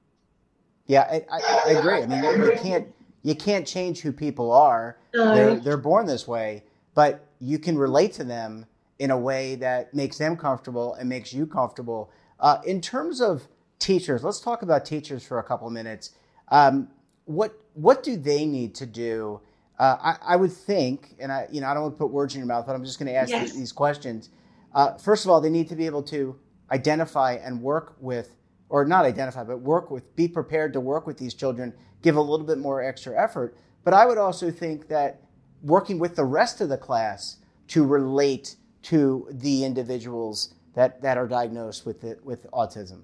Yeah, 0.87 1.07
I, 1.09 1.25
I, 1.31 1.61
I 1.67 1.71
agree. 1.71 2.01
I 2.01 2.05
mean, 2.05 2.23
you 2.23 2.57
can't 2.57 2.87
you 3.23 3.35
can't 3.35 3.65
change 3.65 4.01
who 4.01 4.11
people 4.11 4.51
are. 4.51 4.97
No. 5.13 5.35
They're 5.35 5.59
they're 5.59 5.77
born 5.77 6.05
this 6.05 6.27
way, 6.27 6.63
but 6.93 7.25
you 7.39 7.59
can 7.59 7.77
relate 7.77 8.13
to 8.13 8.23
them 8.23 8.65
in 8.99 9.11
a 9.11 9.17
way 9.17 9.55
that 9.55 9.93
makes 9.93 10.17
them 10.17 10.37
comfortable 10.37 10.93
and 10.95 11.09
makes 11.09 11.33
you 11.33 11.45
comfortable. 11.45 12.11
Uh, 12.39 12.59
in 12.65 12.81
terms 12.81 13.21
of 13.21 13.47
teachers, 13.79 14.23
let's 14.23 14.39
talk 14.39 14.61
about 14.61 14.85
teachers 14.85 15.23
for 15.23 15.39
a 15.39 15.43
couple 15.43 15.67
of 15.67 15.73
minutes. 15.73 16.11
Um, 16.49 16.89
what 17.25 17.57
what 17.73 18.03
do 18.03 18.17
they 18.17 18.45
need 18.45 18.75
to 18.75 18.85
do? 18.85 19.39
Uh, 19.79 19.97
I, 20.01 20.33
I, 20.33 20.35
would 20.35 20.51
think, 20.51 21.15
and 21.19 21.31
I 21.31 21.47
you 21.51 21.59
know 21.61 21.67
I 21.67 21.73
don't 21.73 21.83
want 21.83 21.95
to 21.95 21.97
put 21.97 22.11
words 22.11 22.35
in 22.35 22.39
your 22.39 22.47
mouth, 22.47 22.65
but 22.67 22.75
I'm 22.75 22.85
just 22.85 22.99
going 22.99 23.11
to 23.11 23.15
ask 23.15 23.29
yes. 23.29 23.53
these 23.53 23.71
questions. 23.71 24.29
Uh, 24.73 24.97
first 24.97 25.25
of 25.25 25.31
all, 25.31 25.41
they 25.41 25.49
need 25.49 25.67
to 25.69 25.75
be 25.75 25.85
able 25.85 26.03
to 26.03 26.35
identify 26.71 27.33
and 27.33 27.61
work 27.61 27.95
with, 27.99 28.35
or 28.69 28.85
not 28.85 29.05
identify, 29.05 29.43
but 29.43 29.59
work 29.61 29.91
with, 29.91 30.15
be 30.15 30.27
prepared 30.27 30.73
to 30.73 30.79
work 30.79 31.05
with 31.05 31.17
these 31.17 31.33
children, 31.33 31.73
give 32.01 32.15
a 32.15 32.21
little 32.21 32.45
bit 32.45 32.57
more 32.57 32.83
extra 32.83 33.21
effort. 33.21 33.55
But 33.83 33.93
I 33.93 34.05
would 34.05 34.17
also 34.17 34.49
think 34.49 34.87
that 34.87 35.21
working 35.61 35.99
with 35.99 36.15
the 36.15 36.25
rest 36.25 36.61
of 36.61 36.69
the 36.69 36.77
class 36.77 37.37
to 37.69 37.85
relate 37.85 38.55
to 38.83 39.27
the 39.31 39.63
individuals 39.63 40.53
that, 40.73 41.01
that 41.01 41.17
are 41.17 41.27
diagnosed 41.27 41.85
with 41.85 42.03
it, 42.03 42.23
with 42.25 42.49
autism. 42.51 43.01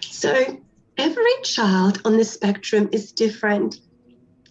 So 0.00 0.60
every 0.96 1.42
child 1.42 2.00
on 2.04 2.16
the 2.16 2.24
spectrum 2.24 2.88
is 2.92 3.12
different. 3.12 3.80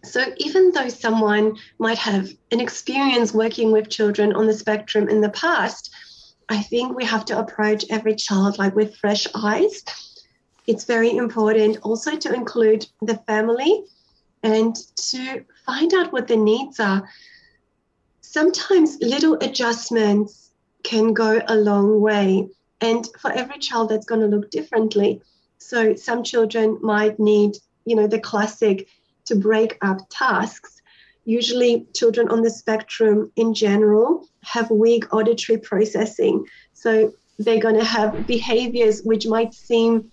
So 0.05 0.33
even 0.37 0.71
though 0.71 0.89
someone 0.89 1.57
might 1.79 1.97
have 1.97 2.29
an 2.51 2.59
experience 2.59 3.33
working 3.33 3.71
with 3.71 3.89
children 3.89 4.33
on 4.33 4.45
the 4.45 4.53
spectrum 4.53 5.09
in 5.09 5.21
the 5.21 5.29
past, 5.29 5.93
I 6.47 6.61
think 6.61 6.95
we 6.95 7.05
have 7.05 7.25
to 7.25 7.39
approach 7.39 7.85
every 7.89 8.15
child 8.15 8.59
like 8.59 8.75
with 8.75 8.95
fresh 8.95 9.27
eyes. 9.33 9.83
It's 10.67 10.85
very 10.85 11.15
important 11.15 11.79
also 11.81 12.15
to 12.15 12.33
include 12.33 12.87
the 13.01 13.17
family 13.27 13.83
and 14.43 14.75
to 15.09 15.43
find 15.65 15.93
out 15.93 16.13
what 16.13 16.27
the 16.27 16.37
needs 16.37 16.79
are. 16.79 17.09
Sometimes 18.21 18.97
little 19.01 19.35
adjustments 19.41 20.51
can 20.83 21.13
go 21.13 21.41
a 21.47 21.55
long 21.55 21.99
way, 21.99 22.47
and 22.79 23.07
for 23.19 23.31
every 23.31 23.57
child, 23.57 23.89
that's 23.89 24.05
going 24.05 24.21
to 24.21 24.27
look 24.27 24.51
differently. 24.51 25.21
So, 25.57 25.95
some 25.95 26.23
children 26.23 26.77
might 26.81 27.19
need, 27.19 27.57
you 27.85 27.95
know, 27.95 28.07
the 28.07 28.19
classic 28.19 28.87
to 29.25 29.35
break 29.35 29.77
up 29.81 29.97
tasks. 30.09 30.81
Usually 31.25 31.87
children 31.93 32.29
on 32.29 32.41
the 32.41 32.49
spectrum 32.49 33.31
in 33.35 33.53
general 33.53 34.27
have 34.43 34.69
weak 34.69 35.13
auditory 35.13 35.57
processing. 35.59 36.45
So 36.73 37.13
they're 37.39 37.59
going 37.59 37.77
to 37.77 37.83
have 37.83 38.25
behaviors 38.25 39.01
which 39.03 39.27
might 39.27 39.53
seem 39.53 40.11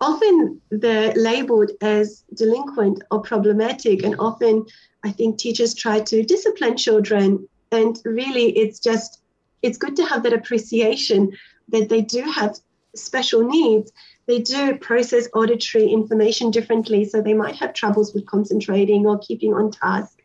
often 0.00 0.60
they're 0.70 1.14
labeled 1.14 1.70
as 1.80 2.24
delinquent 2.34 3.02
or 3.10 3.22
problematic. 3.22 4.02
And 4.02 4.16
often 4.18 4.66
i 5.04 5.10
think 5.10 5.38
teachers 5.38 5.74
try 5.74 6.00
to 6.00 6.22
discipline 6.22 6.76
children. 6.76 7.48
And 7.72 7.98
really 8.04 8.56
it's 8.56 8.78
just 8.78 9.20
it's 9.62 9.78
good 9.78 9.96
to 9.96 10.04
have 10.04 10.22
that 10.24 10.34
appreciation 10.34 11.32
that 11.68 11.88
they 11.88 12.02
do 12.02 12.22
have 12.22 12.58
special 12.94 13.42
needs 13.42 13.90
they 14.26 14.40
do 14.40 14.76
process 14.76 15.28
auditory 15.34 15.86
information 15.88 16.50
differently 16.50 17.04
so 17.04 17.20
they 17.20 17.34
might 17.34 17.56
have 17.56 17.74
troubles 17.74 18.14
with 18.14 18.26
concentrating 18.26 19.06
or 19.06 19.18
keeping 19.18 19.52
on 19.54 19.70
task 19.70 20.18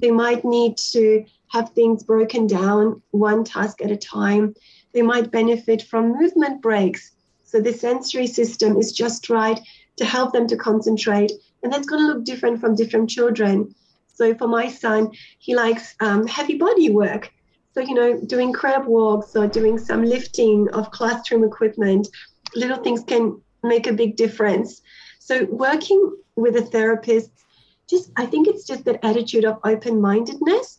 they 0.00 0.10
might 0.10 0.44
need 0.44 0.78
to 0.78 1.24
have 1.48 1.70
things 1.70 2.02
broken 2.02 2.46
down 2.46 3.02
one 3.10 3.44
task 3.44 3.82
at 3.82 3.90
a 3.90 3.96
time. 3.96 4.54
They 4.94 5.02
might 5.02 5.30
benefit 5.30 5.82
from 5.82 6.18
movement 6.18 6.62
breaks. 6.62 7.12
So 7.44 7.60
the 7.60 7.72
sensory 7.72 8.26
system 8.26 8.76
is 8.76 8.92
just 8.92 9.28
right 9.28 9.60
to 9.96 10.04
help 10.04 10.32
them 10.32 10.46
to 10.48 10.56
concentrate. 10.56 11.32
And 11.62 11.72
that's 11.72 11.86
going 11.86 12.02
to 12.02 12.12
look 12.12 12.24
different 12.24 12.60
from 12.60 12.76
different 12.76 13.10
children. 13.10 13.74
So 14.14 14.34
for 14.34 14.48
my 14.48 14.68
son, 14.68 15.10
he 15.38 15.54
likes 15.54 15.94
um, 16.00 16.26
heavy 16.26 16.56
body 16.56 16.90
work. 16.90 17.30
So, 17.72 17.80
you 17.80 17.94
know, 17.94 18.20
doing 18.20 18.52
crab 18.52 18.86
walks 18.86 19.36
or 19.36 19.46
doing 19.46 19.78
some 19.78 20.04
lifting 20.04 20.68
of 20.70 20.90
classroom 20.90 21.44
equipment, 21.44 22.08
little 22.54 22.78
things 22.78 23.02
can 23.04 23.40
make 23.62 23.86
a 23.86 23.92
big 23.92 24.16
difference. 24.16 24.82
So, 25.18 25.44
working 25.50 26.16
with 26.36 26.56
a 26.56 26.62
therapist 26.62 27.30
just 27.90 28.10
I 28.16 28.24
think 28.24 28.46
it's 28.46 28.64
just 28.64 28.84
that 28.84 29.04
attitude 29.04 29.44
of 29.44 29.58
open-mindedness. 29.64 30.78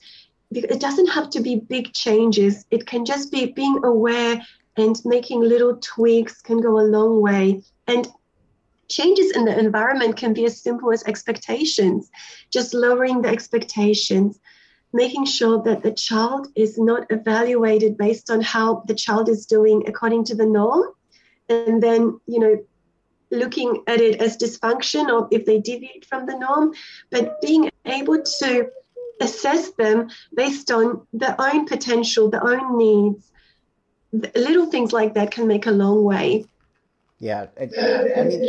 It 0.52 0.80
doesn't 0.80 1.08
have 1.08 1.30
to 1.32 1.42
be 1.42 1.56
big 1.58 1.94
changes. 1.94 2.66
It 2.72 2.88
can 2.88 3.06
just 3.06 3.32
be 3.32 3.48
being 3.48 3.84
aware 3.84 4.42
and 4.78 4.96
making 5.06 5.42
little 5.42 5.78
tweaks 5.78 6.42
can 6.42 6.60
go 6.62 6.80
a 6.80 6.88
long 6.98 7.22
way. 7.22 7.64
And 7.88 8.08
changes 8.90 9.32
in 9.36 9.46
the 9.46 9.58
environment 9.58 10.18
can 10.18 10.34
be 10.34 10.46
as 10.46 10.62
simple 10.62 10.92
as 10.92 11.04
expectations, 11.04 12.10
just 12.50 12.74
lowering 12.74 13.22
the 13.22 13.30
expectations, 13.30 14.40
making 14.94 15.26
sure 15.26 15.62
that 15.64 15.84
the 15.84 15.92
child 15.92 16.48
is 16.56 16.78
not 16.78 17.08
evaluated 17.10 17.98
based 17.98 18.30
on 18.30 18.42
how 18.42 18.84
the 18.88 18.96
child 18.96 19.30
is 19.30 19.46
doing 19.46 19.84
according 19.88 20.26
to 20.26 20.36
the 20.36 20.46
norm. 20.46 20.86
And 21.52 21.84
then, 21.84 22.20
you 22.26 22.40
know, 22.40 22.64
looking 23.32 23.84
at 23.88 24.00
it 24.02 24.22
as 24.22 24.38
dysfunction 24.38 25.10
or 25.10 25.28
if 25.32 25.46
they 25.46 25.60
deviate 25.60 26.06
from 26.06 26.26
the 26.26 26.38
norm, 26.38 26.74
but 27.10 27.40
being 27.42 27.70
able 27.86 28.22
to 28.40 28.70
assess 29.22 29.72
them 29.72 30.10
based 30.34 30.72
on 30.72 31.06
their 31.14 31.36
own 31.40 31.66
potential, 31.66 32.30
their 32.30 32.44
own 32.44 32.78
needs. 32.78 33.32
Little 34.36 34.66
things 34.66 34.92
like 34.92 35.14
that 35.14 35.32
can 35.32 35.48
make 35.48 35.66
a 35.68 35.72
long 35.72 36.04
way. 36.04 36.46
Yeah, 37.20 37.46
I 37.60 38.24
mean, 38.24 38.42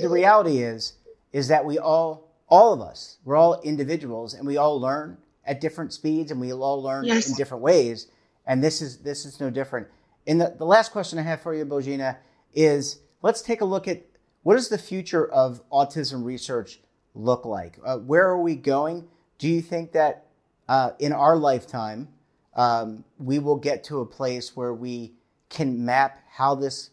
the 0.00 0.08
reality 0.08 0.58
is 0.62 0.94
is 1.32 1.48
that 1.48 1.64
we 1.64 1.78
all, 1.78 2.30
all 2.48 2.72
of 2.72 2.80
us, 2.80 3.18
we're 3.24 3.36
all 3.36 3.60
individuals, 3.62 4.34
and 4.34 4.46
we 4.46 4.58
all 4.58 4.78
learn 4.78 5.16
at 5.44 5.60
different 5.60 5.92
speeds, 5.92 6.30
and 6.30 6.40
we 6.40 6.52
all 6.52 6.82
learn 6.82 7.04
yes. 7.04 7.28
in 7.28 7.34
different 7.34 7.62
ways. 7.62 8.06
And 8.46 8.62
this 8.62 8.80
is 8.80 8.98
this 8.98 9.24
is 9.24 9.40
no 9.40 9.50
different. 9.50 9.88
And 10.26 10.40
the, 10.40 10.54
the 10.56 10.64
last 10.64 10.92
question 10.92 11.18
I 11.18 11.22
have 11.22 11.40
for 11.40 11.54
you, 11.54 11.66
Bozena, 11.66 12.16
is 12.54 13.00
let's 13.22 13.42
take 13.42 13.60
a 13.60 13.64
look 13.64 13.88
at 13.88 14.02
what 14.42 14.54
does 14.54 14.68
the 14.68 14.78
future 14.78 15.26
of 15.26 15.62
autism 15.70 16.24
research 16.24 16.80
look 17.14 17.44
like? 17.44 17.78
Uh, 17.84 17.98
where 17.98 18.28
are 18.28 18.40
we 18.40 18.56
going? 18.56 19.08
Do 19.38 19.48
you 19.48 19.62
think 19.62 19.92
that 19.92 20.26
uh, 20.68 20.90
in 20.98 21.12
our 21.12 21.36
lifetime 21.36 22.08
um, 22.54 23.04
we 23.18 23.38
will 23.38 23.56
get 23.56 23.84
to 23.84 24.00
a 24.00 24.06
place 24.06 24.56
where 24.56 24.74
we 24.74 25.12
can 25.48 25.84
map 25.84 26.22
how 26.30 26.54
this 26.54 26.90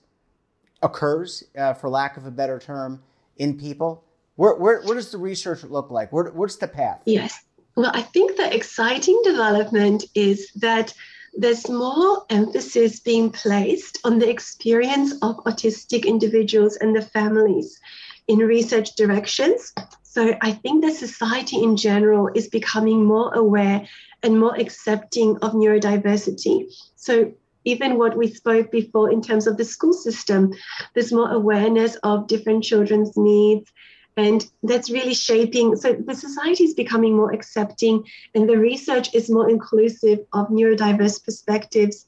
occurs, 0.82 1.44
uh, 1.58 1.74
for 1.74 1.90
lack 1.90 2.18
of 2.18 2.26
a 2.26 2.32
better 2.32 2.60
term, 2.60 3.02
in 3.38 3.58
people? 3.58 4.04
Where, 4.36 4.56
where, 4.56 4.82
where 4.84 4.96
does 4.96 5.12
the 5.12 5.18
research 5.18 5.64
look 5.64 5.92
like? 5.92 6.14
Where, 6.14 6.26
what's 6.32 6.58
the 6.58 6.68
path? 6.68 7.02
Yes. 7.06 7.44
Well, 7.76 7.92
I 7.94 8.02
think 8.02 8.38
the 8.38 8.54
exciting 8.54 9.20
development 9.24 10.06
is 10.16 10.52
that 10.56 10.94
there's 11.34 11.70
more 11.70 12.26
emphasis 12.30 13.00
being 13.00 13.32
placed 13.32 14.00
on 14.04 14.20
the 14.20 14.30
experience 14.30 15.14
of 15.22 15.38
autistic 15.46 16.06
individuals 16.06 16.78
and 16.78 16.96
the 16.96 17.02
families 17.02 17.80
in 18.28 18.40
research 18.40 18.96
directions. 18.96 19.74
So 20.04 20.36
I 20.42 20.52
think 20.52 20.84
the 20.84 20.92
society 20.92 21.64
in 21.64 21.78
general 21.78 22.30
is 22.36 22.48
becoming 22.48 23.06
more 23.06 23.34
aware 23.34 23.88
and 24.24 24.40
more 24.40 24.56
accepting 24.56 25.38
of 25.38 25.54
neurodiversity. 25.54 26.74
So 26.96 27.34
even 27.66 27.98
what 27.98 28.18
we 28.18 28.28
spoke 28.34 28.72
before 28.72 29.12
in 29.12 29.22
terms 29.22 29.48
of 29.48 29.58
the 29.58 29.66
school 29.66 29.94
system, 29.94 30.54
there's 30.94 31.12
more 31.12 31.32
awareness 31.32 31.96
of 32.04 32.28
different 32.28 32.64
children's 32.64 33.16
needs 33.16 33.72
and 34.20 34.46
that's 34.64 34.90
really 34.90 35.14
shaping. 35.14 35.76
So 35.78 35.94
the 35.94 36.14
society 36.14 36.66
is 36.66 36.74
becoming 36.74 37.16
more 37.16 37.32
accepting, 37.32 38.04
and 38.36 38.50
the 38.50 38.58
research 38.58 39.16
is 39.16 39.30
more 39.30 39.50
inclusive 39.50 40.20
of 40.34 40.50
neurodiverse 40.50 41.24
perspectives. 41.24 42.06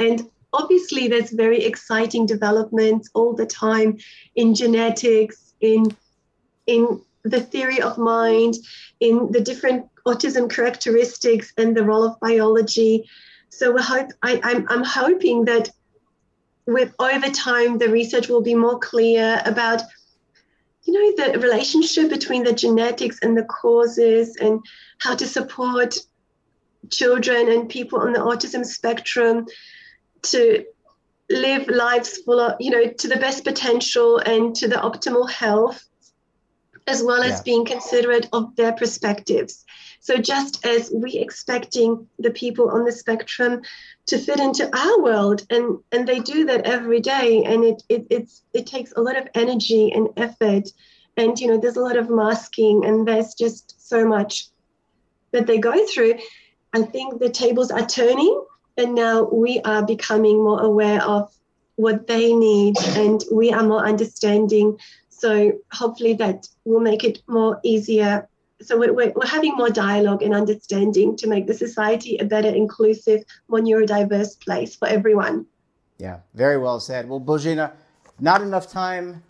And 0.00 0.28
obviously, 0.52 1.06
there's 1.06 1.30
very 1.30 1.64
exciting 1.64 2.26
developments 2.26 3.08
all 3.14 3.34
the 3.34 3.46
time 3.46 3.98
in 4.34 4.54
genetics, 4.54 5.54
in 5.60 5.96
in 6.66 7.00
the 7.22 7.40
theory 7.40 7.80
of 7.80 7.98
mind, 7.98 8.54
in 8.98 9.30
the 9.30 9.40
different 9.40 9.86
autism 10.06 10.50
characteristics, 10.50 11.52
and 11.56 11.76
the 11.76 11.84
role 11.84 12.04
of 12.04 12.18
biology. 12.18 13.08
So 13.50 13.70
we 13.70 13.80
hope 13.80 14.08
I, 14.22 14.40
I'm 14.42 14.66
I'm 14.68 14.84
hoping 14.84 15.44
that 15.44 15.70
with 16.66 16.92
over 16.98 17.30
time 17.30 17.78
the 17.78 17.90
research 18.00 18.26
will 18.28 18.42
be 18.42 18.56
more 18.66 18.78
clear 18.90 19.40
about 19.44 19.82
you 20.84 20.92
know, 20.92 21.32
the 21.32 21.38
relationship 21.38 22.10
between 22.10 22.44
the 22.44 22.52
genetics 22.52 23.18
and 23.22 23.36
the 23.36 23.44
causes 23.44 24.36
and 24.36 24.60
how 24.98 25.14
to 25.14 25.26
support 25.26 25.96
children 26.90 27.48
and 27.50 27.68
people 27.68 28.00
on 28.00 28.12
the 28.12 28.18
autism 28.18 28.64
spectrum 28.64 29.46
to 30.22 30.64
live 31.30 31.68
lives 31.68 32.18
full 32.18 32.40
of, 32.40 32.56
you 32.60 32.70
know, 32.70 32.86
to 32.86 33.08
the 33.08 33.16
best 33.16 33.44
potential 33.44 34.18
and 34.18 34.54
to 34.56 34.68
the 34.68 34.76
optimal 34.76 35.30
health, 35.30 35.86
as 36.86 37.02
well 37.02 37.22
as 37.22 37.40
being 37.40 37.64
considerate 37.64 38.28
of 38.32 38.54
their 38.56 38.72
perspectives. 38.72 39.63
So 40.04 40.18
just 40.18 40.66
as 40.66 40.90
we 40.94 41.14
expecting 41.14 42.06
the 42.18 42.30
people 42.30 42.68
on 42.68 42.84
the 42.84 42.92
spectrum 42.92 43.62
to 44.04 44.18
fit 44.18 44.38
into 44.38 44.68
our 44.76 45.00
world, 45.00 45.46
and 45.48 45.78
and 45.92 46.06
they 46.06 46.18
do 46.18 46.44
that 46.44 46.66
every 46.66 47.00
day, 47.00 47.42
and 47.42 47.64
it 47.64 47.82
it 47.88 48.06
it's 48.10 48.42
it 48.52 48.66
takes 48.66 48.92
a 48.92 49.00
lot 49.00 49.16
of 49.16 49.28
energy 49.34 49.90
and 49.92 50.10
effort, 50.18 50.68
and 51.16 51.40
you 51.40 51.46
know 51.48 51.56
there's 51.58 51.78
a 51.78 51.86
lot 51.88 51.96
of 51.96 52.10
masking, 52.10 52.84
and 52.84 53.08
there's 53.08 53.32
just 53.32 53.88
so 53.88 54.06
much 54.06 54.48
that 55.32 55.46
they 55.46 55.56
go 55.56 55.86
through. 55.86 56.18
I 56.74 56.82
think 56.82 57.18
the 57.18 57.30
tables 57.30 57.70
are 57.70 57.86
turning, 57.86 58.44
and 58.76 58.94
now 58.94 59.22
we 59.22 59.62
are 59.64 59.86
becoming 59.86 60.36
more 60.36 60.60
aware 60.60 61.02
of 61.02 61.32
what 61.76 62.06
they 62.06 62.34
need, 62.34 62.76
and 62.88 63.24
we 63.32 63.54
are 63.54 63.62
more 63.62 63.86
understanding. 63.86 64.78
So 65.08 65.52
hopefully 65.72 66.12
that 66.14 66.46
will 66.66 66.80
make 66.80 67.04
it 67.04 67.22
more 67.26 67.58
easier 67.64 68.28
so 68.60 68.78
we're, 68.78 68.92
we're, 68.92 69.12
we're, 69.16 69.26
having 69.26 69.54
more 69.56 69.70
dialogue 69.70 70.22
and 70.22 70.34
understanding 70.34 71.16
to 71.16 71.26
make 71.26 71.46
the 71.46 71.54
society 71.54 72.16
a 72.18 72.24
better 72.24 72.48
inclusive 72.48 73.22
more 73.48 73.60
neurodiverse 73.60 74.38
place 74.40 74.76
for 74.76 74.88
everyone 74.88 75.46
yeah 75.98 76.18
very 76.34 76.58
well 76.58 76.80
said 76.80 77.08
well 77.08 77.20
Božena, 77.20 77.72
not 78.20 78.40
enough 78.40 78.70
time 78.70 79.22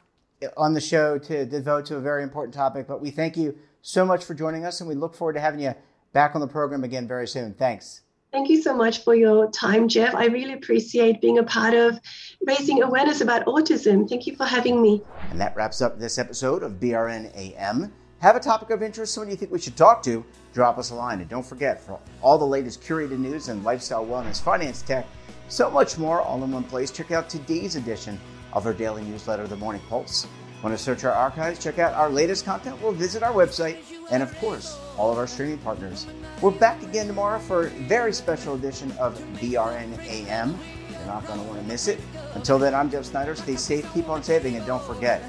on 0.56 0.74
the 0.74 0.80
show 0.80 1.18
to 1.18 1.46
devote 1.46 1.87
to 1.87 1.96
a 1.96 2.00
very 2.00 2.22
important 2.22 2.54
topic 2.54 2.87
but 2.87 3.00
we 3.00 3.10
thank 3.10 3.37
you 3.37 3.56
so 3.82 4.04
much 4.04 4.24
for 4.24 4.34
joining 4.34 4.64
us 4.64 4.80
and 4.80 4.88
we 4.88 4.94
look 4.94 5.14
forward 5.14 5.34
to 5.34 5.40
having 5.40 5.60
you 5.60 5.74
back 6.12 6.34
on 6.34 6.40
the 6.40 6.46
program 6.46 6.84
again 6.84 7.08
very 7.08 7.26
soon 7.26 7.54
thanks 7.54 8.02
Thank 8.34 8.50
you 8.50 8.60
so 8.60 8.74
much 8.74 9.04
for 9.04 9.14
your 9.14 9.48
time, 9.52 9.87
Jeff. 9.87 10.12
I 10.12 10.26
really 10.26 10.54
appreciate 10.54 11.20
being 11.20 11.38
a 11.38 11.44
part 11.44 11.72
of 11.72 12.00
raising 12.44 12.82
awareness 12.82 13.20
about 13.20 13.46
autism. 13.46 14.08
Thank 14.08 14.26
you 14.26 14.34
for 14.34 14.44
having 14.44 14.82
me. 14.82 15.02
And 15.30 15.40
that 15.40 15.54
wraps 15.54 15.80
up 15.80 16.00
this 16.00 16.18
episode 16.18 16.64
of 16.64 16.80
BRN 16.80 17.32
AM. 17.37 17.92
Have 18.24 18.37
a 18.37 18.40
topic 18.40 18.70
of 18.70 18.82
interest, 18.82 19.12
someone 19.12 19.30
you 19.30 19.37
think 19.37 19.52
we 19.52 19.58
should 19.58 19.76
talk 19.76 20.02
to, 20.04 20.24
drop 20.54 20.78
us 20.78 20.88
a 20.88 20.94
line. 20.94 21.20
And 21.20 21.28
don't 21.28 21.44
forget, 21.44 21.78
for 21.78 22.00
all 22.22 22.38
the 22.38 22.46
latest 22.46 22.82
curated 22.82 23.18
news 23.18 23.50
and 23.50 23.62
lifestyle 23.62 24.02
wellness, 24.06 24.40
finance 24.40 24.80
tech, 24.80 25.06
so 25.48 25.70
much 25.70 25.98
more 25.98 26.22
all 26.22 26.42
in 26.42 26.50
one 26.50 26.64
place, 26.64 26.90
check 26.90 27.10
out 27.10 27.28
today's 27.28 27.76
edition 27.76 28.18
of 28.54 28.64
our 28.64 28.72
daily 28.72 29.02
newsletter, 29.02 29.46
The 29.46 29.56
Morning 29.56 29.82
Pulse. 29.90 30.26
Want 30.62 30.74
to 30.74 30.82
search 30.82 31.04
our 31.04 31.12
archives, 31.12 31.62
check 31.62 31.78
out 31.78 31.92
our 31.92 32.08
latest 32.08 32.46
content, 32.46 32.80
We'll 32.80 32.92
visit 32.92 33.22
our 33.22 33.34
website, 33.34 33.76
and 34.10 34.22
of 34.22 34.34
course, 34.38 34.80
all 34.96 35.12
of 35.12 35.18
our 35.18 35.26
streaming 35.26 35.58
partners. 35.58 36.06
We're 36.40 36.50
back 36.50 36.82
again 36.82 37.06
tomorrow 37.06 37.38
for 37.38 37.66
a 37.66 37.70
very 37.87 38.14
special 38.14 38.54
edition 38.54 38.90
of 38.92 39.20
BRNAM. 39.34 40.56
You're 40.90 41.06
not 41.06 41.26
going 41.26 41.40
to 41.40 41.44
want 41.44 41.60
to 41.60 41.66
miss 41.66 41.88
it. 41.88 42.00
Until 42.32 42.58
then, 42.58 42.74
I'm 42.74 42.90
Jeff 42.90 43.04
Snyder. 43.04 43.34
Stay 43.34 43.56
safe, 43.56 43.87
keep 43.92 44.08
on 44.08 44.22
saving, 44.22 44.56
and 44.56 44.64
don't 44.64 44.82
forget, 44.82 45.22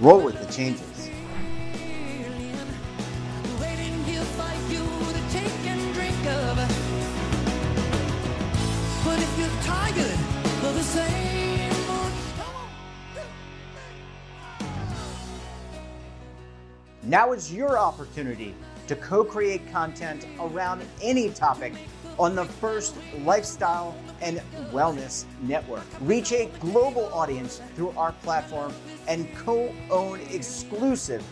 roll 0.00 0.20
with 0.20 0.44
the 0.44 0.52
changes. 0.52 0.91
Now 17.12 17.32
is 17.32 17.52
your 17.52 17.78
opportunity 17.78 18.54
to 18.86 18.96
co 18.96 19.22
create 19.22 19.70
content 19.70 20.26
around 20.40 20.82
any 21.02 21.28
topic 21.28 21.74
on 22.18 22.34
the 22.34 22.46
first 22.46 22.94
lifestyle 23.22 23.94
and 24.22 24.40
wellness 24.70 25.26
network. 25.42 25.84
Reach 26.00 26.32
a 26.32 26.50
global 26.60 27.12
audience 27.12 27.60
through 27.74 27.90
our 27.98 28.12
platform 28.22 28.72
and 29.08 29.28
co 29.36 29.74
own 29.90 30.20
exclusive 30.30 31.22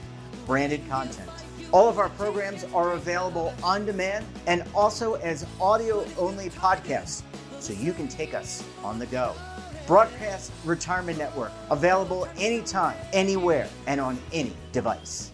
branded 0.46 0.86
content. 0.88 1.30
All 1.72 1.88
of 1.88 1.98
our 1.98 2.10
programs 2.10 2.64
are 2.74 2.92
available 2.92 3.54
on 3.62 3.86
demand 3.86 4.26
and 4.46 4.64
also 4.74 5.14
as 5.14 5.46
audio 5.60 6.04
only 6.18 6.50
podcasts, 6.50 7.22
so 7.60 7.72
you 7.72 7.92
can 7.92 8.08
take 8.08 8.34
us 8.34 8.64
on 8.82 8.98
the 8.98 9.06
go. 9.06 9.34
Broadcast 9.86 10.52
Retirement 10.64 11.18
Network, 11.18 11.52
available 11.70 12.28
anytime, 12.38 12.96
anywhere, 13.12 13.68
and 13.86 14.00
on 14.00 14.18
any 14.32 14.52
device. 14.72 15.32